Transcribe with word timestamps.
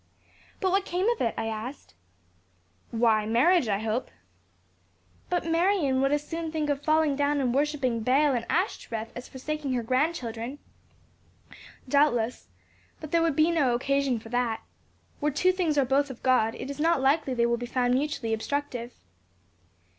"But 0.59 0.71
what 0.71 0.83
can 0.83 1.01
come 1.01 1.09
of 1.11 1.21
it?" 1.21 1.35
I 1.37 1.71
said. 1.71 1.93
"Why, 2.89 3.27
marriage, 3.27 3.67
I 3.67 3.77
hope." 3.77 4.09
"But 5.29 5.45
Marion 5.45 6.01
would 6.01 6.11
as 6.11 6.27
soon 6.27 6.51
think 6.51 6.71
of 6.71 6.81
falling 6.83 7.15
down 7.15 7.39
and 7.39 7.53
worshipping 7.53 7.99
Baal 8.01 8.33
and 8.33 8.43
Ashtoreth 8.49 9.11
as 9.15 9.27
of 9.27 9.31
forsaking 9.31 9.73
her 9.73 9.83
grandchildren." 9.83 10.57
"Doubtless. 11.87 12.47
But 12.99 13.11
there 13.11 13.21
would 13.21 13.35
be 13.35 13.51
no 13.51 13.75
occasion 13.75 14.17
for 14.19 14.29
that. 14.29 14.63
Where 15.19 15.31
two 15.31 15.51
things 15.51 15.77
are 15.77 15.85
both 15.85 16.09
of 16.09 16.23
God, 16.23 16.55
it 16.55 16.71
is 16.71 16.79
not 16.79 16.99
likely 16.99 17.35
they 17.35 17.45
will 17.45 17.57
be 17.57 17.67
found 17.67 17.93
mutually 17.93 18.33
obstructive." 18.33 18.93